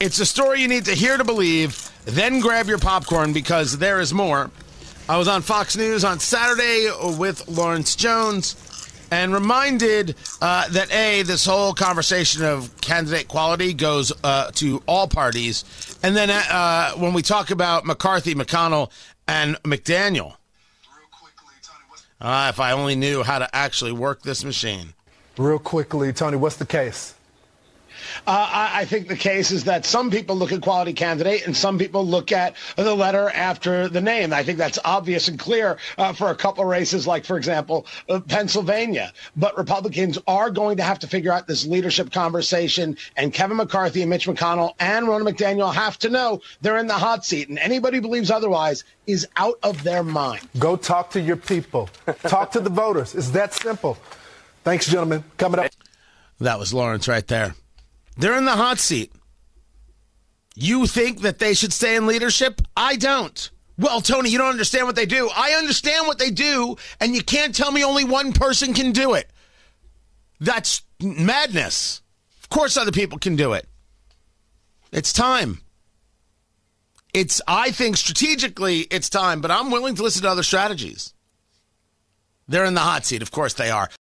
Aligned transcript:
It's 0.00 0.20
a 0.20 0.26
story 0.26 0.60
you 0.60 0.68
need 0.68 0.84
to 0.84 0.94
hear 0.94 1.16
to 1.16 1.24
believe. 1.24 1.90
Then 2.04 2.38
grab 2.38 2.68
your 2.68 2.78
popcorn 2.78 3.32
because 3.32 3.78
there 3.78 3.98
is 3.98 4.14
more. 4.14 4.48
I 5.08 5.18
was 5.18 5.26
on 5.26 5.42
Fox 5.42 5.76
News 5.76 6.04
on 6.04 6.20
Saturday 6.20 6.88
with 7.18 7.48
Lawrence 7.48 7.96
Jones 7.96 8.54
and 9.10 9.34
reminded 9.34 10.14
uh, 10.40 10.68
that 10.68 10.94
A, 10.94 11.22
this 11.22 11.44
whole 11.44 11.74
conversation 11.74 12.44
of 12.44 12.80
candidate 12.80 13.26
quality 13.26 13.74
goes 13.74 14.12
uh, 14.22 14.52
to 14.52 14.80
all 14.86 15.08
parties. 15.08 15.64
And 16.04 16.14
then 16.14 16.30
uh, 16.30 16.92
when 16.92 17.12
we 17.12 17.22
talk 17.22 17.50
about 17.50 17.84
McCarthy, 17.84 18.36
McConnell, 18.36 18.92
and 19.26 19.60
McDaniel, 19.64 20.36
uh, 22.20 22.50
if 22.50 22.60
I 22.60 22.70
only 22.70 22.94
knew 22.94 23.24
how 23.24 23.40
to 23.40 23.52
actually 23.52 23.92
work 23.92 24.22
this 24.22 24.44
machine. 24.44 24.94
Real 25.36 25.58
quickly, 25.58 26.12
Tony, 26.12 26.36
what's 26.36 26.56
the 26.56 26.66
case? 26.66 27.14
Uh, 28.26 28.48
I, 28.52 28.80
I, 28.80 28.84
think 28.84 29.08
the 29.08 29.16
case 29.16 29.50
is 29.50 29.64
that 29.64 29.84
some 29.84 30.10
people 30.10 30.36
look 30.36 30.52
at 30.52 30.60
quality 30.60 30.92
candidate 30.92 31.46
and 31.46 31.56
some 31.56 31.78
people 31.78 32.06
look 32.06 32.32
at 32.32 32.54
the 32.76 32.94
letter 32.94 33.30
after 33.30 33.88
the 33.88 34.00
name. 34.00 34.32
I 34.32 34.42
think 34.42 34.58
that's 34.58 34.78
obvious 34.84 35.28
and 35.28 35.38
clear 35.38 35.78
uh, 35.96 36.12
for 36.12 36.30
a 36.30 36.34
couple 36.34 36.64
of 36.64 36.70
races, 36.70 37.06
like, 37.06 37.24
for 37.24 37.36
example, 37.36 37.86
uh, 38.08 38.20
Pennsylvania. 38.20 39.12
But 39.36 39.56
Republicans 39.56 40.18
are 40.26 40.50
going 40.50 40.76
to 40.78 40.82
have 40.82 40.98
to 41.00 41.06
figure 41.06 41.32
out 41.32 41.46
this 41.46 41.66
leadership 41.66 42.12
conversation, 42.12 42.96
and 43.16 43.32
Kevin 43.32 43.56
McCarthy 43.56 44.02
and 44.02 44.10
Mitch 44.10 44.26
McConnell 44.26 44.74
and 44.78 45.06
Ronna 45.06 45.28
McDaniel 45.28 45.72
have 45.72 45.98
to 46.00 46.10
know 46.10 46.40
they're 46.60 46.78
in 46.78 46.86
the 46.86 46.94
hot 46.94 47.24
seat. 47.24 47.48
And 47.48 47.58
anybody 47.58 47.96
who 47.96 48.02
believes 48.02 48.30
otherwise 48.30 48.84
is 49.06 49.26
out 49.36 49.58
of 49.62 49.82
their 49.82 50.02
mind. 50.02 50.46
Go 50.58 50.76
talk 50.76 51.10
to 51.10 51.20
your 51.20 51.36
people, 51.36 51.88
talk 52.24 52.52
to 52.52 52.60
the 52.60 52.70
voters. 52.70 53.14
It's 53.14 53.30
that 53.30 53.54
simple. 53.54 53.98
Thanks, 54.64 54.86
gentlemen. 54.86 55.24
Coming 55.38 55.60
up. 55.60 55.70
That 56.40 56.58
was 56.58 56.72
Lawrence 56.74 57.08
right 57.08 57.26
there. 57.26 57.54
They're 58.18 58.36
in 58.36 58.44
the 58.44 58.56
hot 58.56 58.78
seat. 58.78 59.12
You 60.54 60.86
think 60.86 61.20
that 61.22 61.38
they 61.38 61.54
should 61.54 61.72
stay 61.72 61.94
in 61.94 62.06
leadership? 62.06 62.60
I 62.76 62.96
don't. 62.96 63.50
Well, 63.78 64.00
Tony, 64.00 64.28
you 64.28 64.38
don't 64.38 64.50
understand 64.50 64.86
what 64.86 64.96
they 64.96 65.06
do. 65.06 65.30
I 65.34 65.52
understand 65.52 66.08
what 66.08 66.18
they 66.18 66.30
do, 66.30 66.76
and 67.00 67.14
you 67.14 67.22
can't 67.22 67.54
tell 67.54 67.70
me 67.70 67.84
only 67.84 68.04
one 68.04 68.32
person 68.32 68.74
can 68.74 68.90
do 68.90 69.14
it. 69.14 69.30
That's 70.40 70.82
madness. 71.00 72.02
Of 72.42 72.48
course, 72.48 72.76
other 72.76 72.90
people 72.90 73.18
can 73.18 73.36
do 73.36 73.52
it. 73.52 73.68
It's 74.90 75.12
time. 75.12 75.60
It's, 77.14 77.40
I 77.46 77.70
think, 77.70 77.96
strategically, 77.96 78.80
it's 78.90 79.08
time, 79.08 79.40
but 79.40 79.52
I'm 79.52 79.70
willing 79.70 79.94
to 79.94 80.02
listen 80.02 80.22
to 80.22 80.28
other 80.28 80.42
strategies. 80.42 81.14
They're 82.48 82.64
in 82.64 82.74
the 82.74 82.80
hot 82.80 83.06
seat. 83.06 83.22
Of 83.22 83.30
course, 83.30 83.54
they 83.54 83.70
are. 83.70 83.88